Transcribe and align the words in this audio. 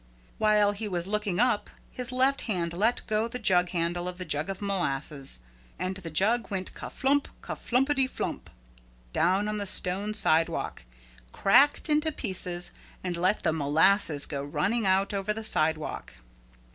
While 0.39 0.71
he 0.71 0.87
was 0.87 1.05
looking 1.05 1.39
up 1.39 1.69
his 1.91 2.11
left 2.11 2.41
hand 2.49 2.73
let 2.73 3.05
go 3.05 3.27
the 3.27 3.37
jug 3.37 3.69
handle 3.69 4.07
of 4.07 4.17
the 4.17 4.25
jug 4.25 4.49
of 4.49 4.59
molasses. 4.59 5.41
And 5.77 5.97
the 5.97 6.09
jug 6.09 6.49
went 6.49 6.73
ka 6.73 6.89
flump, 6.89 7.27
ka 7.43 7.53
flumpety 7.53 8.09
flump 8.09 8.49
down 9.13 9.47
on 9.47 9.57
the 9.57 9.67
stone 9.67 10.15
sidewalk, 10.15 10.85
cracked 11.31 11.83
to 11.85 12.11
pieces 12.11 12.71
and 13.03 13.15
let 13.15 13.43
the 13.43 13.53
molasses 13.53 14.25
go 14.25 14.43
running 14.43 14.87
out 14.87 15.13
over 15.13 15.33
the 15.33 15.43
sidewalk. 15.43 16.15